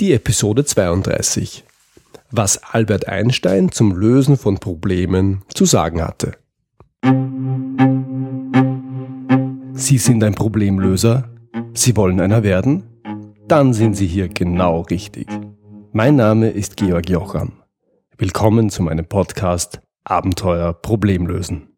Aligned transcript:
Die 0.00 0.12
Episode 0.12 0.64
32. 0.64 1.64
Was 2.30 2.62
Albert 2.62 3.08
Einstein 3.08 3.72
zum 3.72 3.96
Lösen 3.96 4.36
von 4.36 4.58
Problemen 4.58 5.42
zu 5.52 5.64
sagen 5.64 6.00
hatte. 6.00 6.36
Sie 9.72 9.98
sind 9.98 10.22
ein 10.22 10.36
Problemlöser? 10.36 11.28
Sie 11.74 11.96
wollen 11.96 12.20
einer 12.20 12.44
werden? 12.44 12.84
Dann 13.48 13.74
sind 13.74 13.96
Sie 13.96 14.06
hier 14.06 14.28
genau 14.28 14.82
richtig. 14.82 15.26
Mein 15.90 16.14
Name 16.14 16.50
ist 16.50 16.76
Georg 16.76 17.10
Jocham. 17.10 17.54
Willkommen 18.16 18.70
zu 18.70 18.84
meinem 18.84 19.06
Podcast 19.06 19.80
Abenteuer 20.04 20.74
Problemlösen. 20.74 21.76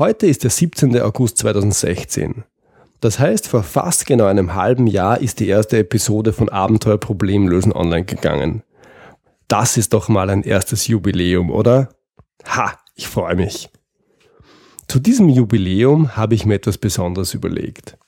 Heute 0.00 0.26
ist 0.26 0.44
der 0.44 0.50
17. 0.50 0.98
August 1.02 1.36
2016. 1.36 2.44
Das 3.00 3.18
heißt, 3.18 3.46
vor 3.46 3.62
fast 3.62 4.06
genau 4.06 4.24
einem 4.24 4.54
halben 4.54 4.86
Jahr 4.86 5.20
ist 5.20 5.40
die 5.40 5.48
erste 5.48 5.76
Episode 5.76 6.32
von 6.32 6.48
Abenteuer 6.48 6.96
Problemlösen 6.96 7.74
online 7.74 8.06
gegangen. 8.06 8.62
Das 9.46 9.76
ist 9.76 9.92
doch 9.92 10.08
mal 10.08 10.30
ein 10.30 10.42
erstes 10.42 10.86
Jubiläum, 10.86 11.50
oder? 11.50 11.90
Ha, 12.46 12.78
ich 12.94 13.08
freue 13.08 13.36
mich. 13.36 13.68
Zu 14.88 15.00
diesem 15.00 15.28
Jubiläum 15.28 16.16
habe 16.16 16.34
ich 16.34 16.46
mir 16.46 16.54
etwas 16.54 16.78
Besonderes 16.78 17.34
überlegt. 17.34 17.98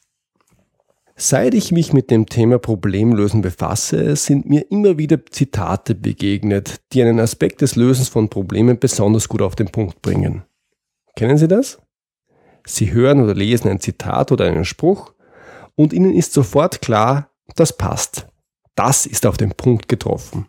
Seit 1.14 1.52
ich 1.52 1.72
mich 1.72 1.92
mit 1.92 2.10
dem 2.10 2.24
Thema 2.24 2.58
Problemlösen 2.58 3.42
befasse, 3.42 4.16
sind 4.16 4.48
mir 4.48 4.70
immer 4.70 4.96
wieder 4.96 5.26
Zitate 5.26 5.94
begegnet, 5.94 6.80
die 6.94 7.02
einen 7.02 7.20
Aspekt 7.20 7.60
des 7.60 7.76
Lösens 7.76 8.08
von 8.08 8.30
Problemen 8.30 8.78
besonders 8.78 9.28
gut 9.28 9.42
auf 9.42 9.56
den 9.56 9.68
Punkt 9.68 10.00
bringen. 10.00 10.44
Kennen 11.16 11.38
Sie 11.38 11.48
das? 11.48 11.78
Sie 12.66 12.92
hören 12.92 13.22
oder 13.22 13.34
lesen 13.34 13.68
ein 13.68 13.80
Zitat 13.80 14.32
oder 14.32 14.46
einen 14.46 14.64
Spruch 14.64 15.14
und 15.74 15.92
Ihnen 15.92 16.14
ist 16.14 16.32
sofort 16.32 16.80
klar, 16.80 17.30
das 17.56 17.76
passt. 17.76 18.26
Das 18.74 19.06
ist 19.06 19.26
auf 19.26 19.36
den 19.36 19.52
Punkt 19.52 19.88
getroffen. 19.88 20.46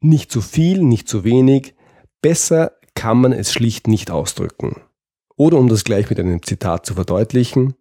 Nicht 0.00 0.30
zu 0.30 0.40
viel, 0.40 0.82
nicht 0.82 1.08
zu 1.08 1.24
wenig, 1.24 1.74
besser 2.20 2.72
kann 2.94 3.18
man 3.18 3.32
es 3.32 3.52
schlicht 3.52 3.88
nicht 3.88 4.10
ausdrücken. 4.10 4.82
Oder 5.36 5.58
um 5.58 5.68
das 5.68 5.84
gleich 5.84 6.08
mit 6.08 6.20
einem 6.20 6.42
Zitat 6.42 6.86
zu 6.86 6.94
verdeutlichen, 6.94 7.74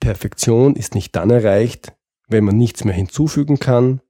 Perfektion 0.00 0.76
ist 0.76 0.94
nicht 0.94 1.14
dann 1.16 1.30
erreicht, 1.30 1.92
wenn 2.28 2.44
man 2.44 2.56
nichts 2.56 2.84
mehr 2.84 2.94
hinzufügen 2.94 3.58
kann, 3.58 4.00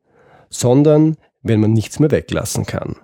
sondern 0.51 1.17
wenn 1.43 1.61
man 1.61 1.73
nichts 1.73 1.99
mehr 1.99 2.11
weglassen 2.11 2.67
kann. 2.67 2.97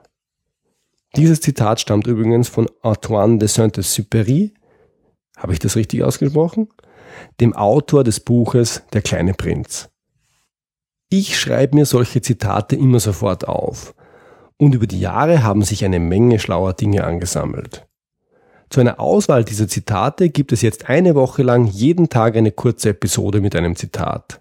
Dieses 1.16 1.40
Zitat 1.40 1.80
stammt 1.80 2.08
übrigens 2.08 2.48
von 2.48 2.68
Antoine 2.82 3.38
de 3.38 3.46
Saint-Exupéry, 3.46 4.52
habe 5.36 5.52
ich 5.52 5.60
das 5.60 5.76
richtig 5.76 6.02
ausgesprochen? 6.02 6.68
Dem 7.40 7.54
Autor 7.54 8.02
des 8.02 8.18
Buches 8.18 8.82
Der 8.92 9.02
kleine 9.02 9.34
Prinz. 9.34 9.90
Ich 11.10 11.38
schreibe 11.38 11.76
mir 11.76 11.86
solche 11.86 12.20
Zitate 12.20 12.74
immer 12.74 12.98
sofort 12.98 13.46
auf. 13.46 13.94
Und 14.56 14.74
über 14.74 14.88
die 14.88 14.98
Jahre 14.98 15.44
haben 15.44 15.62
sich 15.62 15.84
eine 15.84 16.00
Menge 16.00 16.40
schlauer 16.40 16.72
Dinge 16.72 17.04
angesammelt. 17.04 17.86
Zu 18.70 18.80
einer 18.80 18.98
Auswahl 18.98 19.44
dieser 19.44 19.68
Zitate 19.68 20.30
gibt 20.30 20.50
es 20.50 20.62
jetzt 20.62 20.88
eine 20.88 21.14
Woche 21.14 21.44
lang 21.44 21.66
jeden 21.66 22.08
Tag 22.08 22.36
eine 22.36 22.50
kurze 22.50 22.88
Episode 22.88 23.40
mit 23.40 23.54
einem 23.54 23.76
Zitat. 23.76 24.40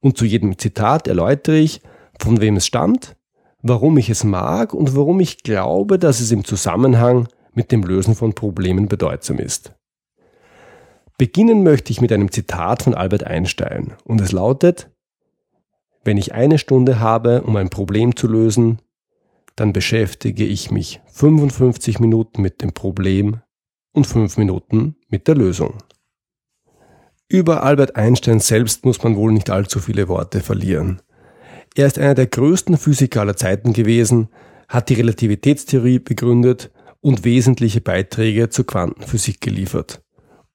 Und 0.00 0.16
zu 0.16 0.24
jedem 0.24 0.56
Zitat 0.56 1.06
erläutere 1.08 1.58
ich, 1.58 1.82
von 2.18 2.40
wem 2.40 2.56
es 2.56 2.66
stammt, 2.66 3.16
warum 3.62 3.98
ich 3.98 4.10
es 4.10 4.24
mag 4.24 4.74
und 4.74 4.96
warum 4.96 5.20
ich 5.20 5.42
glaube, 5.42 5.98
dass 5.98 6.20
es 6.20 6.30
im 6.30 6.44
Zusammenhang 6.44 7.28
mit 7.52 7.72
dem 7.72 7.82
Lösen 7.82 8.14
von 8.14 8.34
Problemen 8.34 8.88
bedeutsam 8.88 9.38
ist. 9.38 9.74
Beginnen 11.18 11.64
möchte 11.64 11.90
ich 11.90 12.00
mit 12.00 12.12
einem 12.12 12.30
Zitat 12.30 12.84
von 12.84 12.94
Albert 12.94 13.24
Einstein 13.24 13.94
und 14.04 14.20
es 14.20 14.30
lautet, 14.30 14.90
wenn 16.04 16.16
ich 16.16 16.32
eine 16.32 16.58
Stunde 16.58 17.00
habe, 17.00 17.42
um 17.42 17.56
ein 17.56 17.70
Problem 17.70 18.14
zu 18.14 18.28
lösen, 18.28 18.78
dann 19.56 19.72
beschäftige 19.72 20.44
ich 20.44 20.70
mich 20.70 21.00
55 21.06 21.98
Minuten 21.98 22.40
mit 22.40 22.62
dem 22.62 22.72
Problem 22.72 23.40
und 23.92 24.06
5 24.06 24.36
Minuten 24.36 24.94
mit 25.08 25.26
der 25.26 25.34
Lösung. 25.34 25.74
Über 27.28 27.64
Albert 27.64 27.96
Einstein 27.96 28.38
selbst 28.38 28.84
muss 28.84 29.02
man 29.02 29.16
wohl 29.16 29.32
nicht 29.32 29.50
allzu 29.50 29.80
viele 29.80 30.08
Worte 30.08 30.40
verlieren. 30.40 31.02
Er 31.74 31.86
ist 31.86 31.98
einer 31.98 32.14
der 32.14 32.26
größten 32.26 32.76
Physiker 32.76 33.20
aller 33.20 33.36
Zeiten 33.36 33.72
gewesen, 33.72 34.28
hat 34.68 34.88
die 34.88 34.94
Relativitätstheorie 34.94 35.98
begründet 35.98 36.70
und 37.00 37.24
wesentliche 37.24 37.80
Beiträge 37.80 38.48
zur 38.48 38.66
Quantenphysik 38.66 39.40
geliefert. 39.40 40.02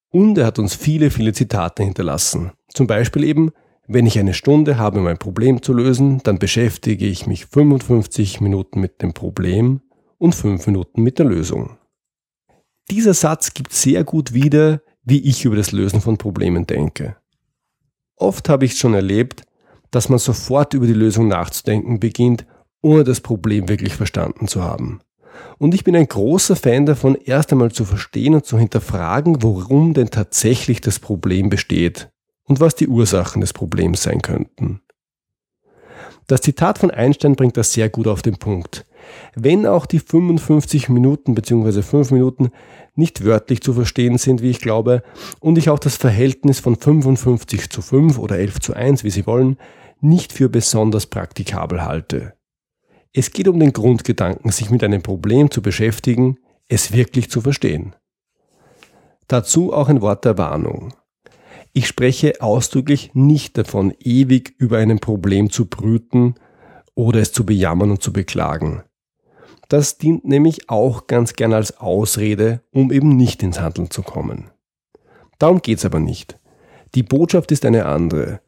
Und 0.10 0.38
er 0.38 0.46
hat 0.46 0.60
uns 0.60 0.76
viele, 0.76 1.10
viele 1.10 1.34
Zitate 1.34 1.84
hinterlassen. 1.84 2.52
Zum 2.74 2.86
Beispiel 2.86 3.24
eben, 3.24 3.52
wenn 3.88 4.06
ich 4.06 4.20
eine 4.20 4.34
Stunde 4.34 4.78
habe, 4.78 5.00
um 5.00 5.08
ein 5.08 5.18
Problem 5.18 5.62
zu 5.62 5.74
lösen, 5.74 6.22
dann 6.24 6.40
beschäftige 6.40 7.06
ich 7.06 7.28
mich 7.28 7.48
55 7.48 8.40
Minuten 8.40 8.80
mit 8.80 9.02
dem 9.02 9.14
Problem 9.14 9.82
und 10.18 10.36
5 10.36 10.68
Minuten 10.68 11.02
mit 11.02 11.20
der 11.20 11.26
Lösung. 11.26 11.78
Dieser 12.90 13.14
Satz 13.14 13.54
gibt 13.54 13.74
sehr 13.74 14.04
gut 14.04 14.34
wieder, 14.34 14.82
wie 15.04 15.22
ich 15.22 15.46
über 15.46 15.56
das 15.56 15.72
Lösen 15.72 16.02
von 16.02 16.18
Problemen 16.18 16.68
denke. 16.68 17.18
Oft 18.16 18.48
habe 18.50 18.66
ich 18.66 18.78
schon 18.78 18.94
erlebt, 18.94 19.44
dass 19.94 20.10
man 20.10 20.20
sofort 20.20 20.74
über 20.74 20.88
die 20.88 20.94
Lösung 20.94 21.28
nachzudenken 21.28 22.00
beginnt, 22.00 22.46
ohne 22.82 23.04
das 23.04 23.22
Problem 23.22 23.70
wirklich 23.70 23.96
verstanden 23.96 24.48
zu 24.48 24.64
haben. 24.64 25.00
Und 25.58 25.74
ich 25.74 25.84
bin 25.84 25.96
ein 25.96 26.08
großer 26.08 26.56
Fan 26.56 26.86
davon, 26.86 27.16
erst 27.16 27.52
einmal 27.52 27.72
zu 27.72 27.86
verstehen 27.86 28.34
und 28.34 28.46
zu 28.46 28.58
hinterfragen, 28.58 29.42
worum 29.42 29.94
denn 29.94 30.10
tatsächlich 30.10 30.82
das 30.82 31.00
Problem 31.00 31.50
besteht 31.50 32.10
und 32.44 32.60
was 32.60 32.76
die 32.76 32.88
Ursachen 32.88 33.42
des 33.42 33.54
Problems 33.54 34.04
sein 34.04 34.22
könnten. 34.22 34.82
Das 36.28 36.42
Zitat 36.42 36.80
von 36.80 36.90
Einstein 36.90 37.36
bringt 37.36 37.58
das 37.58 37.74
sehr 37.74 37.90
gut 37.90 38.08
auf 38.08 38.22
den 38.22 38.38
Punkt. 38.38 38.86
Wenn 39.36 39.66
auch 39.68 39.86
die 39.86 40.00
55 40.00 40.90
Minuten 40.90 41.36
bzw. 41.36 41.82
5 41.82 42.12
Minuten 42.12 42.52
nicht 42.96 43.26
wörtlich 43.26 43.62
zu 43.62 43.74
verstehen 43.74 44.18
sind, 44.18 44.42
wie 44.42 44.50
ich 44.50 44.60
glaube, 44.60 45.04
und 45.40 45.58
ich 45.58 45.70
auch 45.70 45.80
das 45.80 45.98
Verhältnis 45.98 46.60
von 46.60 46.78
55 46.78 47.70
zu 47.70 47.82
5 47.82 48.18
oder 48.18 48.38
11 48.38 48.60
zu 48.62 48.74
1, 48.74 49.04
wie 49.04 49.10
Sie 49.10 49.26
wollen, 49.26 49.58
nicht 50.04 50.34
für 50.34 50.50
besonders 50.50 51.08
praktikabel 51.08 51.84
halte. 51.84 52.34
Es 53.14 53.32
geht 53.32 53.48
um 53.48 53.60
den 53.60 53.74
Grundgedanken, 53.74 54.52
sich 54.52 54.70
mit 54.70 54.84
einem 54.84 55.04
Problem 55.04 55.52
zu 55.52 55.62
beschäftigen, 55.62 56.40
es 56.68 56.94
wirklich 56.94 57.30
zu 57.30 57.42
verstehen. 57.42 57.96
Dazu 59.28 59.72
auch 59.74 59.88
ein 59.88 60.02
Wort 60.02 60.26
der 60.26 60.38
Warnung. 60.38 60.94
Ich 61.74 61.88
spreche 61.88 62.42
ausdrücklich 62.42 63.12
nicht 63.14 63.58
davon, 63.58 63.94
ewig 64.00 64.54
über 64.58 64.78
einem 64.78 65.00
Problem 65.00 65.50
zu 65.50 65.66
brüten 65.66 66.36
oder 66.96 67.20
es 67.20 67.32
zu 67.32 67.46
bejammern 67.46 67.92
und 67.92 68.04
zu 68.04 68.14
beklagen. 68.14 68.84
Das 69.70 69.98
dient 69.98 70.26
nämlich 70.26 70.70
auch 70.70 71.08
ganz 71.08 71.34
gern 71.34 71.54
als 71.54 71.78
Ausrede, 71.80 72.62
um 72.72 72.92
eben 72.92 73.16
nicht 73.16 73.42
ins 73.42 73.60
Handeln 73.60 73.90
zu 73.90 74.04
kommen. 74.04 74.52
Darum 75.40 75.62
geht's 75.62 75.86
aber 75.86 76.00
nicht. 76.00 76.40
Die 76.94 77.04
Botschaft 77.04 77.52
ist 77.52 77.66
eine 77.66 77.86
andere. 77.86 78.42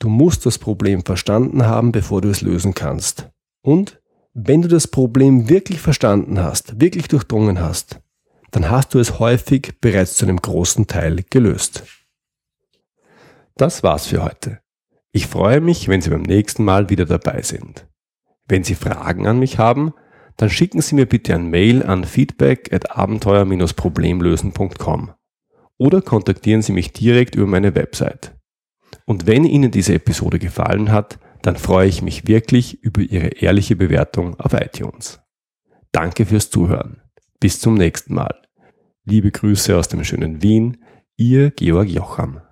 Du 0.00 0.08
musst 0.08 0.44
das 0.46 0.58
Problem 0.58 1.04
verstanden 1.04 1.64
haben, 1.66 1.92
bevor 1.92 2.22
du 2.22 2.30
es 2.30 2.40
lösen 2.40 2.74
kannst. 2.74 3.28
Und 3.60 4.00
wenn 4.32 4.62
du 4.62 4.68
das 4.68 4.88
Problem 4.88 5.50
wirklich 5.50 5.80
verstanden 5.80 6.42
hast, 6.42 6.80
wirklich 6.80 7.06
durchdrungen 7.06 7.60
hast, 7.60 8.00
dann 8.50 8.70
hast 8.70 8.94
du 8.94 8.98
es 8.98 9.18
häufig 9.18 9.74
bereits 9.80 10.16
zu 10.16 10.24
einem 10.24 10.38
großen 10.38 10.86
Teil 10.86 11.22
gelöst. 11.28 11.84
Das 13.56 13.82
war's 13.82 14.06
für 14.06 14.24
heute. 14.24 14.60
Ich 15.12 15.26
freue 15.26 15.60
mich, 15.60 15.88
wenn 15.88 16.00
Sie 16.00 16.08
beim 16.08 16.22
nächsten 16.22 16.64
Mal 16.64 16.88
wieder 16.88 17.04
dabei 17.04 17.42
sind. 17.42 17.86
Wenn 18.48 18.64
Sie 18.64 18.76
Fragen 18.76 19.26
an 19.26 19.38
mich 19.38 19.58
haben, 19.58 19.92
dann 20.38 20.48
schicken 20.48 20.80
Sie 20.80 20.94
mir 20.94 21.04
bitte 21.04 21.34
ein 21.34 21.50
Mail 21.50 21.82
an 21.82 22.04
feedback 22.04 22.72
at 22.72 22.96
abenteuer-problemlösen.com 22.96 25.10
oder 25.76 26.00
kontaktieren 26.00 26.62
Sie 26.62 26.72
mich 26.72 26.92
direkt 26.92 27.34
über 27.34 27.46
meine 27.46 27.74
Website. 27.74 28.39
Und 29.04 29.26
wenn 29.26 29.44
Ihnen 29.44 29.70
diese 29.70 29.94
Episode 29.94 30.38
gefallen 30.38 30.92
hat, 30.92 31.18
dann 31.42 31.56
freue 31.56 31.88
ich 31.88 32.02
mich 32.02 32.26
wirklich 32.26 32.82
über 32.82 33.00
Ihre 33.00 33.28
ehrliche 33.28 33.76
Bewertung 33.76 34.38
auf 34.38 34.52
iTunes. 34.52 35.20
Danke 35.92 36.26
fürs 36.26 36.50
Zuhören. 36.50 37.02
Bis 37.40 37.60
zum 37.60 37.74
nächsten 37.74 38.14
Mal. 38.14 38.34
Liebe 39.04 39.30
Grüße 39.30 39.76
aus 39.76 39.88
dem 39.88 40.04
schönen 40.04 40.42
Wien, 40.42 40.84
Ihr 41.16 41.50
Georg 41.50 41.88
Jocham. 41.88 42.42